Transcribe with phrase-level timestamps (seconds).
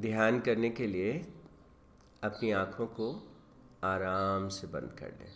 [0.00, 1.32] ध्यान करने के लिए
[2.24, 3.36] अपनी आँखों को
[3.84, 5.32] आराम से बंद कर लें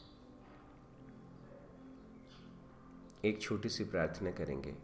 [3.25, 4.77] एक छोटी सी प्रार्थना करेंगे।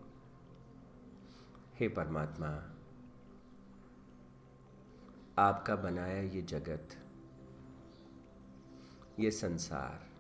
[1.74, 2.48] हे परमात्मा,
[5.38, 6.88] आपका बनाया ये जगत,
[9.21, 10.10] ये संसार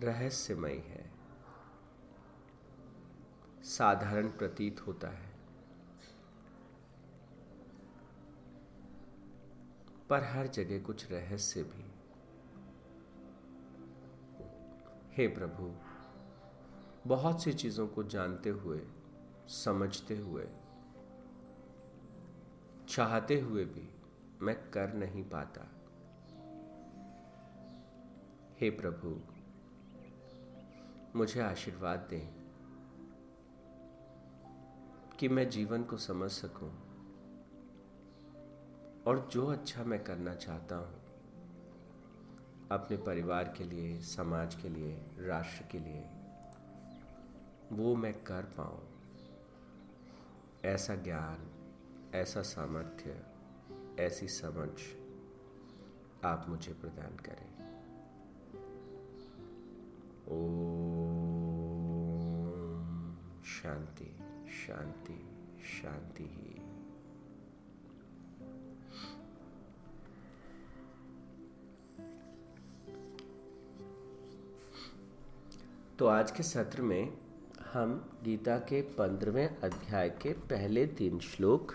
[0.00, 1.10] रहस्यमय है।
[3.62, 5.29] साधारण प्रतीत होता है।
[10.10, 11.84] पर हर जगह कुछ रहस्य भी।
[15.12, 15.70] हे प्रभु,
[17.06, 18.80] बहुत सी चीज़ों को जानते हुए,
[19.48, 20.48] समझते हुए,
[22.88, 23.88] चाहते हुए भी
[24.42, 25.68] मैं कर नहीं पाता।
[28.60, 29.20] हे प्रभु,
[31.18, 32.28] मुझे आशीर्वाद दें
[35.18, 36.89] कि मैं जीवन को समझ सकूँ।
[39.06, 41.00] और जो अच्छा मैं करना चाहता हूँ,
[42.70, 46.04] अपने परिवार के लिए, समाज के लिए, राष्ट्र के लिए,
[47.72, 48.88] वो मैं कर पाऊँ।
[50.64, 51.50] ऐसा ज्ञान,
[52.14, 53.22] ऐसा सामर्थ्य,
[53.98, 54.80] ऐसी समझ
[56.24, 57.50] आप मुझे प्रदान करें।
[60.28, 60.46] ओ
[63.44, 64.18] शांति
[64.66, 65.28] शांति
[65.64, 66.69] शांति ही।
[76.00, 77.18] तो आज के सत्र में
[77.72, 81.74] हम गीता के पंद्रहवें अध्याय के पहले तीन श्लोक,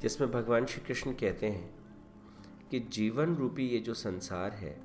[0.00, 1.74] जिसमें भगवान श्री कृष्ण कहते हैं
[2.70, 4.80] कि जीवन रूपी ये जो संसार है,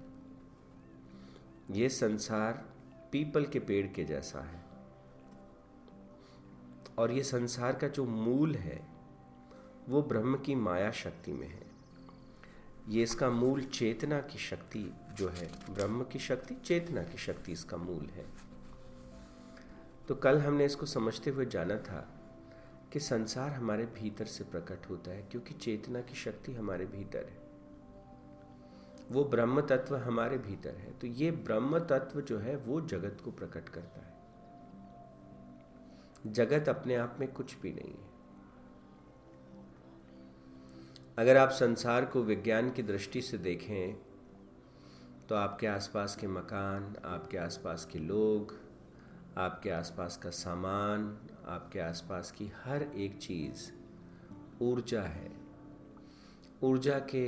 [1.72, 2.66] ये संसार
[3.12, 4.66] पीपल के पेड़ के जैसा है।
[6.98, 8.88] और ये संसार का जो मूल है,
[9.90, 11.67] वो ब्रह्म की माया शक्ति में है।
[12.88, 17.78] ये इसका मूल चेतना की शक्ति जो है, ब्रह्म की शक्ति, चेतना की शक्ति इसका
[17.78, 18.26] मूल है।
[20.08, 22.14] तो कल हमने इसको समझते हुए जाना था
[22.94, 27.48] कि संसार हमारे भीतर से प्रकट होता है क्योंकि चेतना की शक्ति हमारे भीतर है।
[29.12, 33.32] वो ब्रह्म तत्व हमारे भीतर है। तो ये ब्रह्म तत्व जो है, वो जगत को
[33.32, 34.18] प्रकट करता है।
[36.34, 38.07] जगत अपने आप में कुछ भी नहीं है।
[41.18, 43.96] अगर आप संसार को विज्ञान की दृष्टि से देखें
[45.30, 48.54] तो आपके आसपास के मकान, आपके आसपास के लोग,
[49.38, 51.18] आपके आसपास का सामान,
[51.48, 53.72] आपके आसपास की हर एक चीज़
[54.64, 55.32] ऊर्जा है।
[56.64, 57.26] ऊर्जा के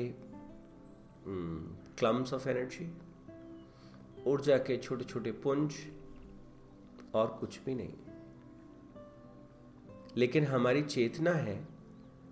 [1.97, 2.91] क्लम्स ऑफ़ एनर्जी
[4.27, 5.75] ऊर्जा के छोटे छोटे पुंज
[7.15, 7.93] और कुछ भी नहीं।
[10.17, 11.78] लेकिन हमारी चेतना है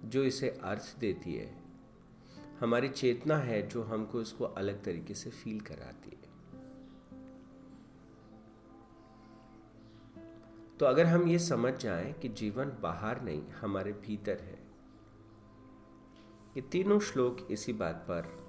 [0.06, 1.58] जो इसे अर्थ देती है,
[2.60, 6.28] हमारी चेतना है जो हमको इसको अलग तरीके से फील कराती है।
[10.78, 14.68] तो अगर हम ये समझ जाएँ कि जीवन बाहर नहीं, हमारे भीतर है,
[16.58, 18.48] ये तीनों श्लोक इसी बात पर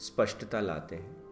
[0.00, 1.22] स्पष्टता लाते हैं।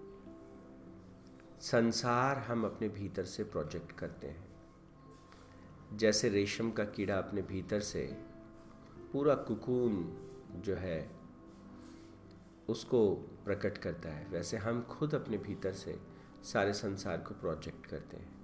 [1.60, 4.50] संसार हम अपने भीतर से प्रोजेक्ट करते हैं।
[5.96, 8.29] जैसे रेशम का कीड़ा अपने भीतर से
[9.12, 10.18] पूरा कुकून
[10.56, 11.10] जो है,
[12.68, 16.00] उसको प्रकट करता है। वैसे हम खुद अपने भीतर से
[16.44, 18.40] सारे संसार को प्रोजेक्ट करते हैं।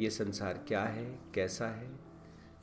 [0.00, 1.90] ये संसार क्या है, कैसा है,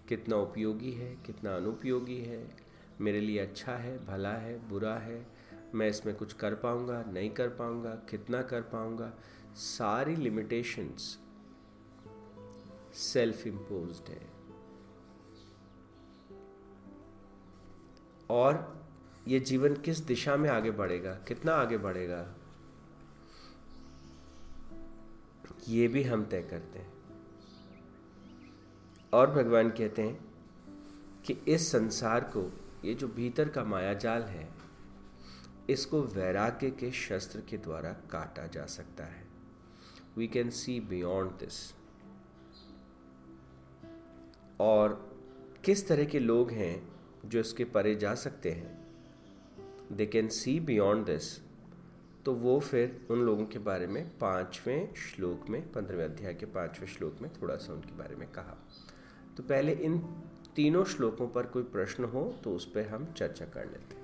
[0.07, 2.56] कितना उपयोगी है, कितना अनुपयोगी है,
[3.01, 5.28] मेरे लिए अच्छा है, भला है, बुरा है,
[5.75, 9.13] मैं इसमें कुछ कर पाऊँगा, नहीं कर पाऊँगा, कितना कर पाऊँगा,
[9.56, 11.19] सारी लिमिटेशंस
[12.94, 14.38] सेल्फ इम्पोज्ड है।
[18.29, 18.79] और
[19.28, 21.13] ये जीवन किस दिशा में आगे बढ़ेगा?
[21.13, 22.35] कितना आगे बढ़ेगा?
[25.67, 26.94] ये भी हम तय करते हैं।
[29.14, 30.34] और भगवान कहते हैं
[31.26, 32.53] कि इस संसार को,
[32.85, 34.49] ये जो भीतर का मायाजाल है,
[35.70, 39.28] इसको वैराग्य के शस्त्र के द्वारा काटा जा सकता है।
[40.17, 41.73] We can see beyond this
[44.59, 45.17] और
[45.66, 48.77] किस तरह के लोग हैं जो इसके परे जा सकते हैं।
[49.91, 51.37] They can see beyond this
[52.25, 56.87] तो वो फिर उन लोगों के बारे में पाँचवें श्लोक में, पंद्रहवें अध्याय के पाँचवें
[56.87, 58.57] श्लोक में थोड़ा सा उनके बारे में कहा।
[59.37, 59.97] तो पहले इन
[60.55, 63.99] तीनों श्लोकों पर कोई प्रश्न हो तो उस पर हम चर्चा कर लेते हैं।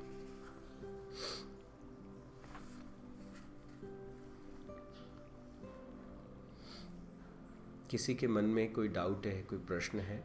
[7.90, 10.24] किसी के मन में कोई डाउट है, कोई प्रश्न है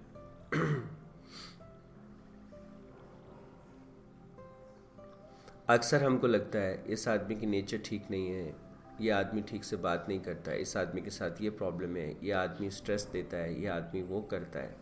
[5.71, 8.55] अक्सर हमको लगता है, इस आदमी की नेचर ठीक नहीं है,
[9.01, 12.09] ये आदमी ठीक से बात नहीं करता है इस आदमी के साथ ये प्रॉब्लम है,
[12.23, 14.75] ये आदमी स्ट्रेस देता है, ये आदमी वो करता है।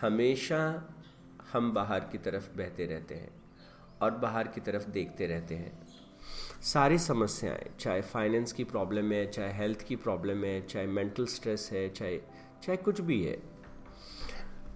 [0.00, 0.58] हमेशा
[1.52, 3.30] हम बाहर की तरफ़ बहते रहते हैं
[4.02, 5.72] और बाहर की तरफ़ देखते रहते हैं।
[6.64, 11.70] सारी समस्याएँ, चाहे फाइनेंस की प्रॉब्लम है, चाहे हेल्थ की प्रॉब्लम है, चाहे मेंटल स्ट्रेस
[11.72, 12.18] है, चाहे
[12.62, 13.38] चाहे कुछ भी है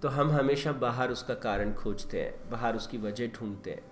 [0.01, 3.88] तो हम हमेशा बाहर उसका कारण खोजते हैं, बाहर उसकी वजह ढूंढते हैं।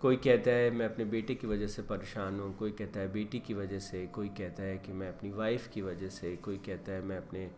[0.00, 3.38] कोई कहता है, मैं अपने बेटे की वजह से परेशान हूँ। कोई कहता है, बेटी
[3.38, 6.92] की वजह से। कोई कहता है कि, मैं अपनी वाइफ की वजह से। कोई कहता
[6.92, 7.50] है, मैं अपने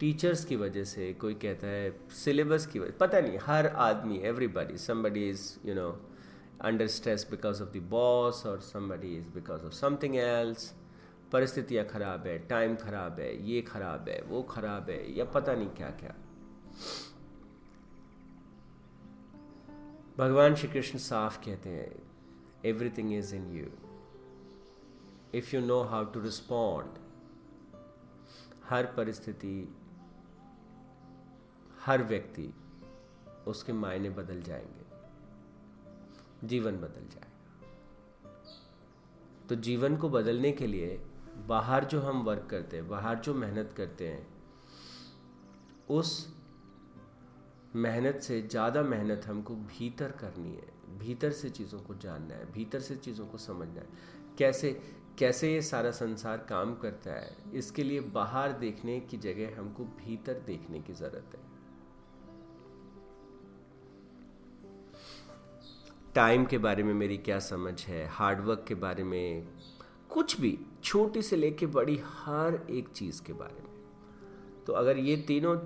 [0.00, 1.12] टीचर्स की वजह से?
[1.12, 5.88] कोई कहता है सिलेबस की वजह पता नहीं, हर आदमी everybody somebody is you know
[6.64, 10.72] under stress because of the boss और somebody is because of something else
[11.32, 15.68] परिस्थितियाँ ख़राब है टाइम ख़राब है, ये ख़राब है, वो ख़राब है, या पता नहीं
[15.68, 16.14] क्या क्या
[20.18, 22.10] भगवान श्री कृष्ण साफ़ कहते हैं
[22.64, 23.66] everything is in you
[25.34, 26.88] if you know how to respond
[28.64, 29.76] हर परिस्थिति,
[31.80, 32.54] हर व्यक्ति
[33.46, 34.86] उसके मायने बदल जाएँगे।
[36.46, 37.60] जीवन बदल जाएगा।
[39.48, 41.06] तो जीवन को बदलने के लिए
[41.46, 44.44] बाहर जो हम वर्क करते हैं, बाहर जो मेहनत करते हैं,
[45.90, 46.37] उस
[47.76, 52.80] मेहनत से, ज़्यादा मेहनत हमको भीतर करनी है। भीतर से चीज़ों को जानना है, भीतर
[52.80, 53.88] से चीज़ों को समझना है।
[54.38, 54.80] कैसे
[55.18, 60.42] कैसे ये सारा संसार काम करता है, इसके लिए बाहर देखने की जगह हमको भीतर
[60.46, 61.46] देखने की ज़रूरत है।
[66.14, 68.06] टाइम के बारे में मेरी क्या समझ है?
[68.06, 69.46] हार्डवर्क के बारे में,
[70.10, 75.16] कुछ भी, छोटी से लेके बड़ी, हर एक चीज़ के बारे में। तो अगर ये
[75.16, 75.56] तीनों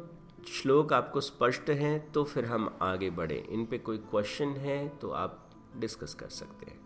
[0.49, 5.11] श्लोक आपको स्पष्ट हैं तो फिर हम आगे बढ़े। इन पे कोई क्वेश्चन है तो
[5.11, 6.83] आप डिस्कस कर सकते हैं।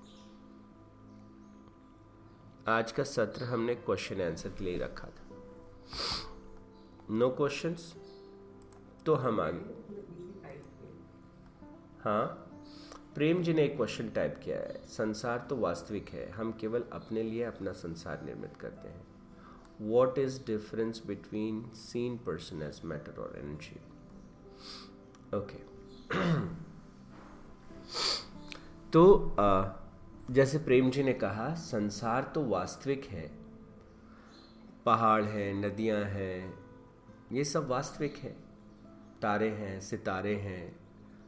[2.69, 5.27] आज का सत्र हमने क्वेश्चन आंसर के लिए रखा था।
[7.11, 7.95] नो no क्वेश्चंस
[9.07, 9.87] तो हम आगे।
[12.01, 12.27] हाँ?
[13.15, 17.23] प्रेम जी ने एक क्वेश्चन टाइप किया है। संसार तो वास्तविक है। हम केवल अपने
[17.23, 19.16] लिए अपना संसार निर्मित करते हैं।
[19.81, 23.81] What is difference between seen person as matter or energy
[25.33, 25.61] okay.
[28.93, 29.37] तो
[30.31, 33.31] जैसे प्रेम जी ने कहा, संसार तो वास्तविक है।
[34.85, 36.59] पहाड़ हैं, नदियाँ हैं,
[37.33, 38.37] ये सब वास्तविक है।
[39.23, 40.77] तारे हैं, सितारे हैं,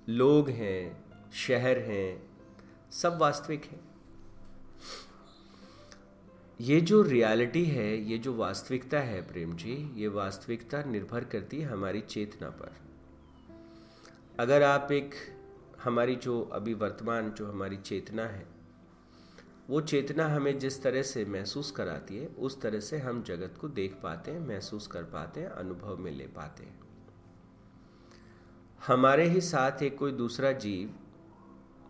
[0.08, 2.30] लोग हैं, शहर हैं,
[2.90, 3.87] सब वास्तविक है।
[6.60, 11.68] ये जो रियलिटी है, ये जो वास्तविकता है प्रेम जी, ये वास्तविकता निर्भर करती है
[11.68, 12.76] हमारी चेतना पर।
[14.40, 15.14] अगर आप एक,
[15.84, 18.46] हमारी जो अभी वर्तमान जो हमारी चेतना है,
[19.70, 23.68] वो चेतना हमें जिस तरह से महसूस कराती है, उस तरह से हम जगत को
[23.68, 26.80] देख पाते हैं, महसूस कर पाते हैं, अनुभव में ले पाते हैं।
[28.86, 30.94] हमारे ही साथ एक कोई दूसरा जीव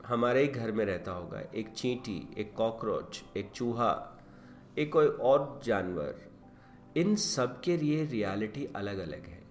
[0.06, 4.14] हमारे ही घर में रहता होगा। एक चींटी, एक कॉकरोच, एक चूहा
[4.78, 6.14] एक कोई और जानवर,
[6.96, 9.42] इन सब के लिए रियलिटी अलग अलग है,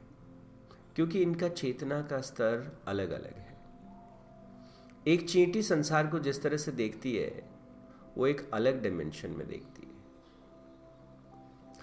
[0.96, 3.56] क्योंकि इनका चेतना का स्तर अलग अलग है।
[5.08, 7.44] एक चींटी संसार को जिस तरह से देखती है,
[8.18, 9.96] वो एक अलग डायमेंशन में देखती है।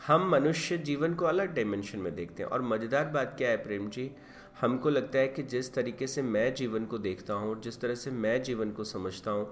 [0.07, 3.89] हम मनुष्य जीवन को अलग डायमेंशन में देखते हैं, और मज़ेदार बात क्या है प्रेम
[3.89, 4.11] जी?
[4.61, 8.11] हमको लगता है कि जिस तरीके से मैं जीवन को देखता हूँ, जिस तरह से
[8.11, 9.47] मैं जीवन को समझता हूँ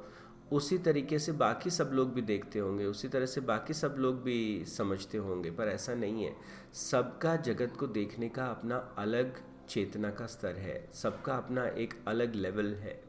[0.52, 4.22] उसी तरीके से बाकी सब लोग भी देखते होंगे, उसी तरह से बाकी सब लोग
[4.22, 6.36] भी समझते होंगे, पर ऐसा नहीं है।
[6.72, 12.34] सबका जगत को देखने का अपना अलग चेतना का स्तर है, सबका अपना एक अलग
[12.34, 13.02] लेवल है।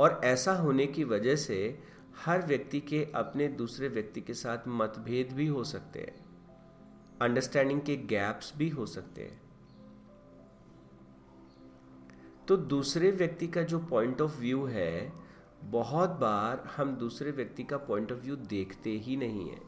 [0.00, 1.78] और ऐसा होने की वजह से
[2.24, 6.24] हर व्यक्ति के अपने दूसरे व्यक्ति के साथ मतभेद भी हो सकते हैं
[7.22, 9.42] अंडरस्टैंडिंग के गैप्स भी हो सकते हैं।
[12.48, 15.23] तो दूसरे व्यक्ति का जो पॉइंट ऑफ़ व्यू है
[15.64, 19.60] बहुत बार हम दूसरे व्यक्ति का पॉइंट ऑफ़ व्यू देखते ही नहीं है।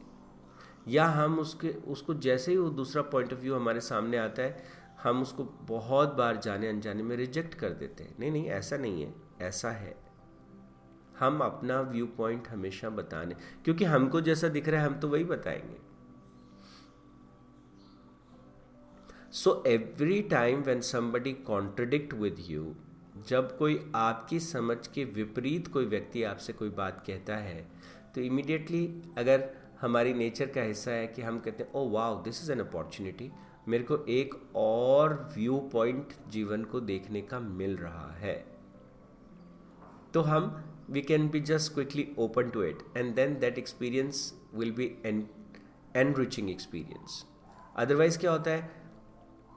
[0.87, 4.63] या हम उसके, उसको जैसे ही वो दूसरा पॉइंट ऑफ़ व्यू हमारे सामने आता है,
[5.03, 9.03] हम उसको बहुत बार जाने अनजाने में रिजेक्ट कर देते हैं। नहीं नहीं, ऐसा नहीं
[9.03, 9.95] है, ऐसा है।
[11.19, 15.23] हम अपना व्यू पॉइंट हमेशा बताने, क्योंकि हमको जैसा दिख रहा है, हम तो वही
[15.23, 15.77] बताएँगे।
[19.31, 22.75] So every time when somebody contradict with you
[23.27, 27.67] जब कोई आपकी समझ के विपरीत कोई व्यक्ति आपसे कोई बात कहता है
[28.15, 29.49] तो इमिडिएटली अगर
[29.81, 33.31] हमारी नेचर का हिस्सा है कि हम कहते हैं ओ wow this is an opportunity
[33.67, 38.45] मेरे को एक और व्यू पॉइंट जीवन को देखने का मिल रहा है।
[40.13, 44.21] तो हम, we can be just quickly open to it, and then that experience
[44.59, 45.27] will be an
[45.97, 47.25] enriching experience
[47.75, 48.86] otherwise क्या होता है?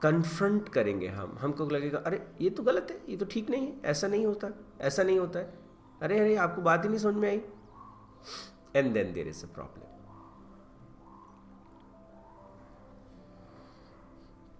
[0.03, 3.81] कन्फ्रंट करेंगे हम। हमको लगेगा, अरे, ये तो गलत है, ये तो ठीक नहीं है,
[3.85, 4.47] ऐसा नहीं होता,
[4.81, 5.53] ऐसा नहीं होता है।
[6.01, 7.41] अरे अरे, आपको बात ही नहीं समझ में आई।
[8.75, 9.85] And then there is a problem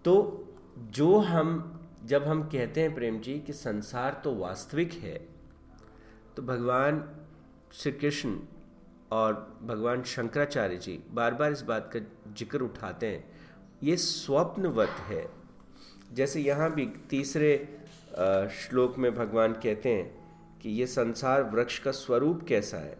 [0.05, 0.13] तो
[0.77, 5.17] जो हम, जब हम कहते हैं प्रेम जी कि संसार तो वास्तविक है
[6.35, 7.03] तो भगवान
[7.73, 8.39] श्री कृष्ण
[9.11, 11.99] और भगवान शंकराचार्य जी बार बार इस बात का
[12.33, 13.40] ज़िक्र उठाते हैं
[13.83, 15.25] ये स्वप्नवत है।
[16.13, 17.53] जैसे यहाँ भी तीसरे
[18.55, 22.97] श्लोक में भगवान कहते हैं कि ये संसार वृक्ष का स्वरूप कैसा है?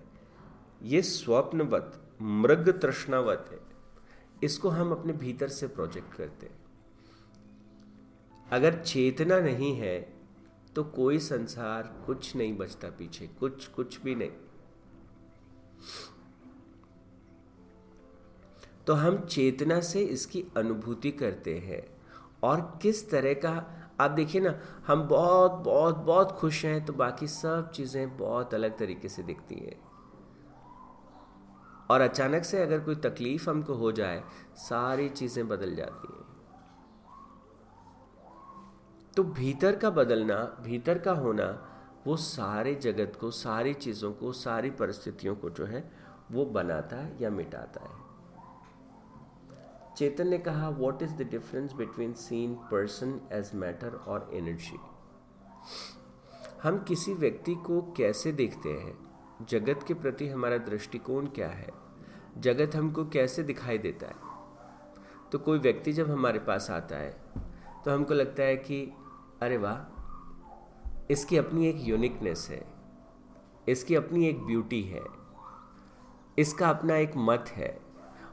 [0.84, 3.60] ये स्वप्नवत, मृग तृष्णावत है।
[4.44, 6.60] इसको हम अपने भीतर से प्रोजेक्ट करते हैं।
[8.52, 10.00] अगर चेतना नहीं है
[10.76, 14.32] तो कोई संसार कुछ नहीं बचता पीछे, कुछ कुछ भी नहीं।
[18.88, 21.84] तो हम चेतना से इसकी अनुभूति करते हैं।
[22.44, 24.56] और किस तरह का, आप देखिए ना,
[24.88, 29.56] हम बहुत बहुत बहुत खुश हैं तो बाकी सब चीज़ें बहुत अलग तरीके से दिखती
[29.56, 29.80] हैं।
[31.92, 34.24] और अचानक से अगर कोई तकलीफ़ हमको हो जाए,
[34.56, 36.20] सारी चीज़ें बदल जाती हैं।
[39.18, 41.68] तो भीतर का बदलना, भीतर का होना,
[42.08, 45.92] वो सारे जगत को, सारी चीज़ों को, सारी परिस्थितियों को जो है,
[46.32, 48.01] वो बनाता है या मिटाता है।
[49.98, 54.80] चेतन ने कहा what is the difference between seen person as matter और एनर्जी
[56.64, 58.98] हम किसी व्यक्ति को कैसे देखते हैं?
[59.50, 61.70] जगत के प्रति हमारा दृष्टिकोण क्या है?
[62.38, 64.16] जगत हमको कैसे दिखाई देता है?
[65.32, 67.20] तो कोई व्यक्ति जब हमारे पास आता है
[67.86, 68.84] तो हमको लगता है कि,
[69.42, 69.80] अरे वाह,
[71.12, 72.66] इसकी अपनी एक यूनिकनेस है,
[73.70, 75.04] इसकी अपनी एक ब्यूटी है,
[76.38, 77.81] इसका अपना एक मत है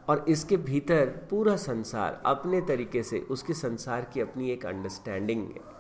[0.09, 5.77] और इसके भीतर पूरा संसार अपने तरीके से उसके संसार की अपनी एक अंडरस्टैंडिंग है।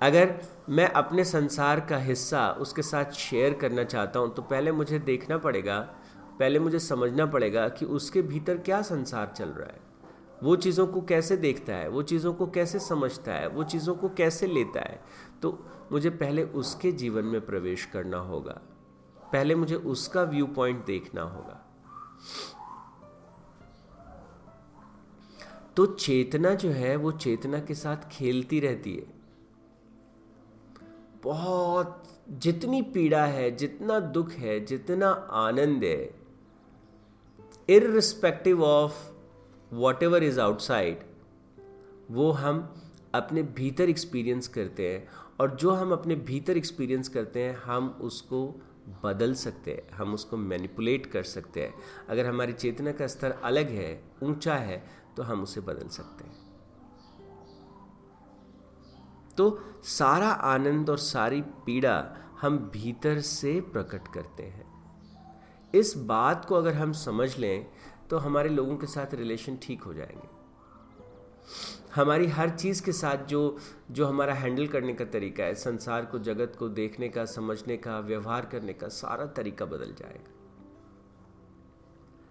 [0.00, 0.34] अगर
[0.68, 5.38] मैं अपने संसार का हिस्सा उसके साथ शेयर करना चाहता हूँ तो पहले मुझे देखना
[5.38, 5.78] पड़ेगा,
[6.38, 9.80] पहले मुझे समझना पड़ेगा कि उसके भीतर क्या संसार चल रहा है।
[10.42, 14.08] वो चीज़ों को कैसे देखता है, वो चीज़ों को कैसे समझता है, वो चीज़ों को
[14.08, 15.00] कैसे लेता है
[15.42, 15.58] तो
[15.92, 18.60] मुझे पहले उसके जीवन में प्रवेश करना होगा।
[19.22, 21.61] पहले मुझे उसका व्यू पॉइंट देखना होगा।
[25.76, 29.06] तो चेतना जो है, वो चेतना के साथ खेलती रहती है।
[31.22, 36.22] बहुत, जितनी पीड़ा है, जितना दुख है, जितना आनंद है
[37.68, 38.92] irrespective of
[40.02, 41.00] whatever is outside
[42.10, 42.74] वो हम
[43.14, 45.08] अपने भीतर एक्सपीरियंस करते हैं
[45.40, 48.60] और जो हम अपने भीतर एक्सपीरियंस करते हैं, हम उसको
[49.04, 51.74] बदल सकते हैं, हम उसको मैनिपुलेट कर सकते हैं।
[52.08, 54.84] अगर हमारी चेतना का स्तर अलग है, ऊँचा है
[55.16, 56.40] तो हम उसे बदल सकते हैं।
[59.36, 62.04] तो सारा आनंद और सारी पीड़ा
[62.40, 64.70] हम भीतर से प्रकट करते हैं।
[65.74, 67.66] इस बात को अगर हम समझ लें
[68.10, 70.31] तो हमारे लोगों के साथ रिलेशन ठीक हो जाएँगे।
[71.94, 73.58] हमारी हर चीज़ के साथ जो
[73.90, 78.00] जो हमारा हैंडल करने का तरीका है, संसार को, जगत को देखने का, समझने का,
[78.00, 80.30] व्यवहार करने का, सारा तरीका बदल जाएगा।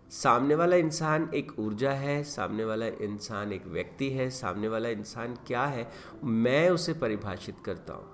[0.10, 5.36] सामने वाला इंसान एक ऊर्जा है, सामने वाला इंसान एक व्यक्ति है, सामने वाला इंसान
[5.36, 5.92] क्या है,
[6.24, 8.14] मैं उसे परिभाषित करता हूँ।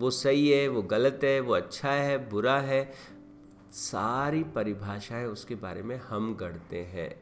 [0.00, 2.92] वो सही है, वो गलत है, वो अच्छा है, बुरा है,
[3.72, 7.21] सारी परिभाषाएँ उसके बारे में हम गढ़ते हैं।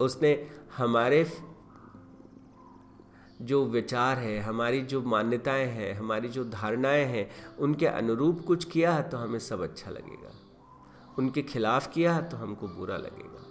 [0.00, 1.32] उसने हमारे
[3.42, 8.92] जो विचार है, हमारी जो मान्यताएँ हैं, हमारी जो धारणाएँ हैं, उनके अनुरूप कुछ किया
[8.92, 10.34] है तो हमें सब अच्छा लगेगा।
[11.18, 13.44] उनके खिलाफ किया है तो हमको बुरा लगेगा।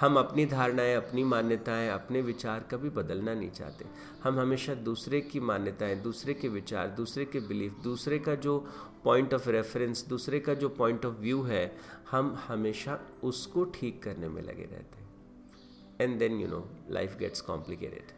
[0.00, 3.84] हम अपनी धारणाएँ, अपनी मान्यताएँ, अपने विचार कभी बदलना नहीं चाहते।
[4.24, 8.66] हम हमेशा दूसरे की मान्यताएँ, दूसरे के विचार, दूसरे के बिलीफ, दूसरे का जो
[9.04, 11.76] पॉइंट ऑफ़ रेफरेंस दूसरे का जो पॉइंट ऑफ़ व्यू है
[12.10, 15.04] हम हमेशा उसको ठीक करने में लगे रहते हैं।
[16.00, 18.12] And then you know life gets complicated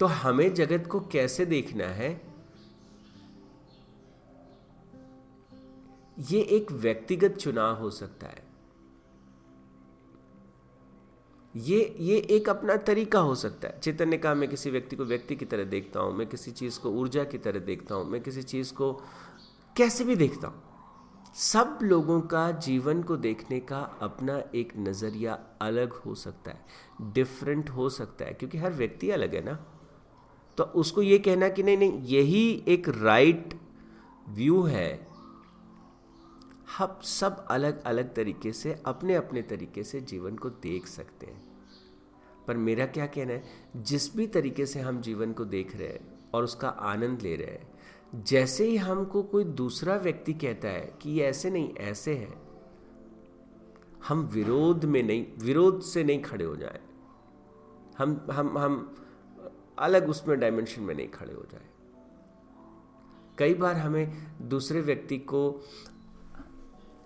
[0.00, 2.10] तो हमें जगत को कैसे देखना है?
[6.30, 8.46] ये एक व्यक्तिगत चुनाव हो सकता है।
[11.54, 15.04] ये ये एक अपना तरीका हो सकता है। चेतन ने कहा मैं किसी व्यक्ति को
[15.04, 18.20] व्यक्ति की तरह देखता हूँ, मैं किसी चीज़ को ऊर्जा की तरह देखता हूँ, मैं
[18.22, 18.92] किसी चीज़ को
[19.78, 20.62] कैसे भी देखता हूँ।
[21.34, 27.70] सब लोगों का जीवन को देखने का अपना एक नज़रिया अलग हो सकता है डिफरेंट
[27.70, 29.58] हो सकता है, क्योंकि हर व्यक्ति अलग है ना।
[30.58, 33.54] तो उसको ये कहना कि नहीं नहीं, यही एक राइट
[34.28, 35.08] व्यू है।
[36.78, 41.42] हम सब अलग अलग तरीके से अपने अपने तरीके से जीवन को देख सकते हैं।
[42.46, 43.44] पर मेरा क्या कहना है,
[43.76, 47.46] जिस भी तरीके से हम जीवन को देख रहे हैं और उसका आनंद ले रहे
[47.46, 47.77] हैं
[48.14, 52.48] जैसे ही हमको कोई दूसरा व्यक्ति कहता है कि ये ऐसे नहीं, ऐसे है,
[54.08, 56.80] हम विरोध में नहीं, विरोध से नहीं खड़े हो जाए।
[57.98, 58.94] हम हम हम
[59.78, 61.66] अलग उसमें डायमेंशन में नहीं खड़े हो जाए।
[63.38, 65.60] कई बार हमें दूसरे व्यक्ति को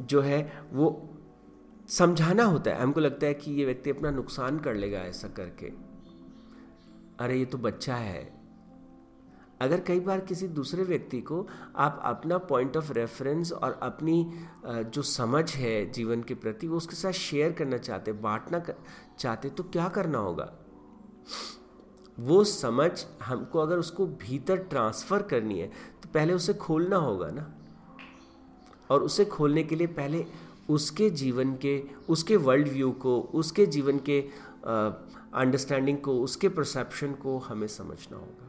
[0.03, 1.11] जो है, वो
[1.89, 5.67] समझाना होता है। हमको लगता है कि ये व्यक्ति अपना नुकसान कर लेगा ऐसा करके।
[7.19, 8.42] अरे, ये तो बच्चा है।
[9.63, 14.33] अगर कई बार किसी दूसरे व्यक्ति को आप अपना पॉइंट ऑफ़ रेफरेंस और अपनी
[14.67, 18.75] जो समझ है जीवन के प्रति वो उसके साथ शेयर करना चाहते बांटना कर,
[19.19, 20.53] चाहते तो क्या करना होगा?
[22.19, 22.91] वो समझ
[23.23, 25.67] हमको अगर उसको भीतर ट्रांसफ़र करनी है
[26.03, 27.47] तो पहले उसे खोलना होगा ना?
[28.91, 30.25] और उसे खोलने के लिए पहले
[30.69, 34.21] उसके जीवन के उसके वर्ल्ड व्यू को उसके जीवन के
[34.65, 38.42] अंडरस्टैंडिंग को उसके परसेप्शन को हमें समझना होगा।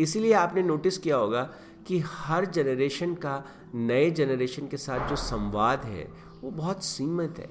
[0.00, 1.42] इसीलिए आपने नोटिस किया होगा
[1.86, 6.04] कि हर जनरेशन का, नए जनरेशन के साथ जो संवाद है,
[6.42, 7.50] वो बहुत सीमित है।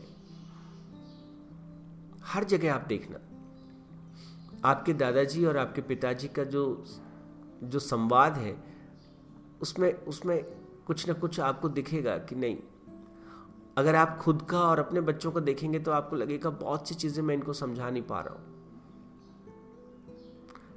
[2.23, 3.19] हर जगह आप देखना।
[4.65, 6.83] आपके दादाजी और आपके पिताजी का जो
[7.63, 8.55] जो संवाद है,
[9.61, 10.43] उसमें उसमें
[10.87, 12.57] कुछ ना कुछ आपको दिखेगा कि नहीं।
[13.77, 17.23] अगर आप खुद का और अपने बच्चों को देखेंगे तो आपको लगेगा बहुत सी चीज़ें
[17.23, 18.52] मैं इनको समझा नहीं पा रहा हूँ।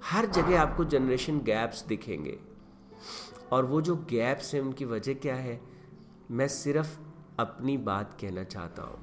[0.07, 2.39] हर जगह आपको जनरेशन गैप्स दिखेंगे।
[3.53, 5.61] और वो जो गैप्स हैं, उनकी वजह क्या है?
[6.31, 6.99] मैं सिर्फ़
[7.39, 8.99] अपनी बात कहना चाहता हूँ,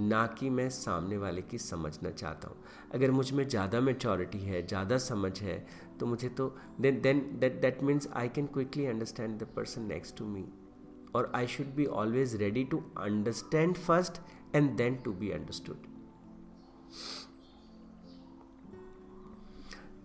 [0.00, 2.56] ना कि मैं सामने वाले की समझना चाहता हूँ।
[2.94, 5.66] अगर मुझमें ज़्यादा मेचोरिटी है, ज़्यादा समझ है
[6.00, 10.16] तो मुझे तो then then that that means I can quickly understand the person next
[10.18, 10.44] to me
[11.14, 14.20] और I should be always ready to understand first
[14.54, 15.86] and then to be understood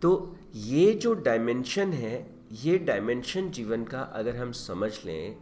[0.04, 2.16] तो ये जो डायमेंशन है,
[2.64, 5.36] ये डायमेंशन जीवन का अगर हम समझ लें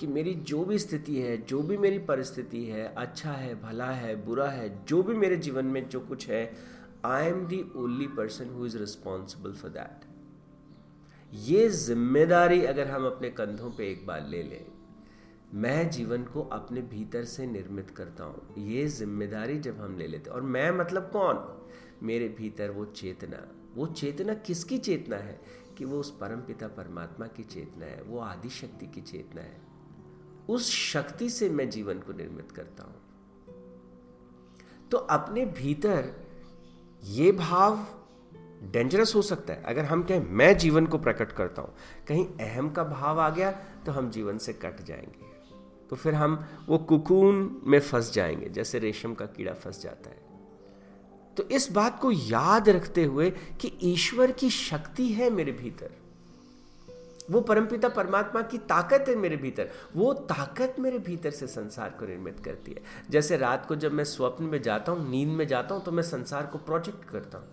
[0.00, 4.14] कि मेरी जो भी स्थिति है, जो भी मेरी परिस्थिति है अच्छा है, भला है,
[4.26, 6.50] बुरा है, जो भी मेरे जीवन में जो कुछ है
[7.04, 10.06] I am the only person who is responsible for that
[11.32, 14.64] ये ज़िम्मेदारी अगर हम अपने कंधों पे एक बार ले लें,
[15.54, 20.30] मैं जीवन को अपने भीतर से निर्मित करता हूँ। ये ज़िम्मेदारी जब हम ले लेते
[20.30, 21.44] और मैं मतलब कौन?
[22.02, 25.64] मेरे भीतर वो चेतना। वो चेतना किसकी चेतना है?
[25.78, 29.60] कि वो उस परम पिता परमात्मा की चेतना है, वो आदि शक्ति की चेतना है।
[30.48, 32.96] उस शक्ति से मैं जीवन को निर्मित करता हूँ।
[34.90, 36.12] तो अपने भीतर
[37.04, 37.86] ये भाव
[38.62, 41.74] डेंजरस हो सकता है। अगर हम कहें, मैं जीवन को प्रकट करता हूँ।
[42.08, 43.52] कहीं अहम का भाव आ गया
[43.86, 45.24] तो हम जीवन से कट जाएँगे।
[45.90, 50.23] तो फिर हम वो कुकून में फंस जाएँगे, जैसे रेशम का कीड़ा फंस जाता है।
[51.36, 55.90] तो इस बात को याद रखते हुए कि ईश्वर की शक्ति है मेरे भीतर।
[57.30, 62.06] वो परमपिता परमात्मा की ताकत है मेरे भीतर। वो ताकत मेरे भीतर से संसार को
[62.06, 65.74] निर्मित करती है। जैसे रात को जब मैं स्वप्न में जाता हूँ, नींद में जाता
[65.74, 67.46] हूँ तो मैं संसार को प्रोजेक्ट करता हूँ।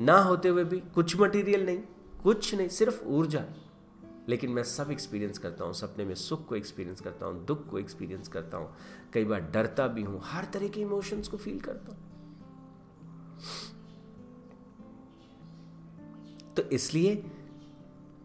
[0.00, 1.78] ना होते हुए भी कुछ मटेरियल नहीं,
[2.22, 3.44] कुछ नहीं, सिर्फ़ ऊर्जा।
[4.28, 7.78] लेकिन मैं सब एक्सपीरियंस करता हूँ, सपने में सुख को एक्सपीरियंस करता हूँ, दुख को
[7.78, 8.76] एक्सपीरियंस करता हूँ।
[9.12, 12.13] कई बार डरता भी हूँ, हर तरह के इमोशंस को फील करता हूँ।
[16.56, 17.24] तो इसलिए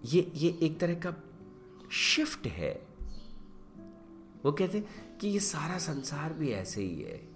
[0.06, 1.14] ये ये एक तरह का
[1.92, 2.74] शिफ्ट है।
[4.46, 7.28] वो कहते हैं कि ये सारा संसार भी ऐसे ही है।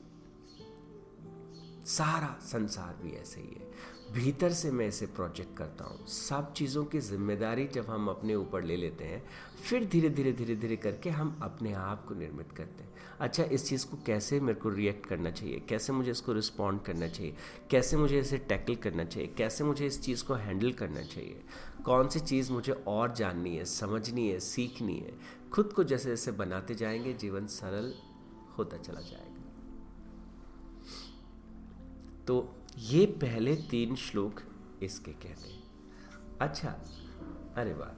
[1.85, 3.71] सारा संसार भी ऐसे ही है।
[4.13, 8.63] भीतर से मैं इसे प्रोजेक्ट करता हूँ। सब चीज़ों की ज़िम्मेदारी जब हम अपने ऊपर
[8.63, 9.23] ले लेते हैं,
[9.63, 13.69] फिर धीरे धीरे धीरे धीरे करके हम अपने आप को निर्मित करते हैं। अच्छा इस
[13.69, 15.59] चीज़ को कैसे मेरे को रिएक्ट करना चाहिए?
[15.59, 17.35] कैसे मुझे इसको रिस्पॉन्ड करना चाहिए?
[17.69, 19.33] कैसे मुझे इसे टैकल करना चाहिए?
[19.37, 21.43] कैसे मुझे इस चीज़ को हैंडल करना चाहिए?
[21.85, 25.13] कौन सी चीज़ मुझे और जाननी है, समझनी है, सीखनी है?
[25.53, 27.93] खुद को जैसे जैसे बनाते जाएँगे, जीवन सरल
[28.57, 29.43] होता चला जाएगा।
[32.27, 34.41] तो ये पहले तीन श्लोक
[34.83, 35.63] इसके कहते हैं।
[36.41, 36.69] अच्छा
[37.55, 37.89] अरे वाह,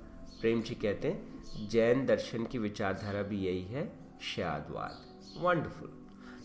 [0.41, 5.89] प्रेम जी कहते हैं, जैन दर्शन की विचारधारा भी यही है शादवाद वंडरफुल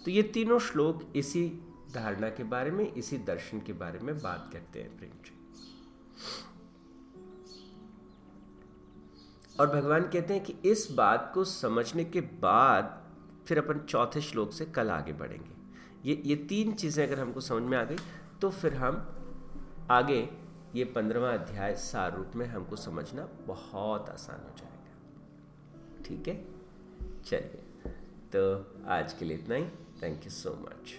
[0.05, 1.49] तो ये तीनों श्लोक इसी
[1.95, 5.33] धारणा के बारे में, इसी दर्शन के बारे में बात करते हैं प्रेम जी।
[9.61, 12.97] और भगवान कहते हैं कि इस बात को समझने के बाद
[13.47, 15.59] फिर अपन चौथे श्लोक से कल आगे बढ़ेंगे।
[16.05, 17.97] ये ये तीन चीज़ें अगर हमको समझ में आ गई
[18.43, 19.07] तो फिर हम
[19.91, 20.29] आगे
[20.75, 26.35] ये पंद्रवा अध्याय सार रूप में हमको समझना बहुत आसान हो जाएगा। ठीक है?
[27.27, 27.93] चलिए
[28.35, 28.43] तो
[28.89, 29.65] आज के लिए इतना ही।
[30.03, 30.95] Thank you so much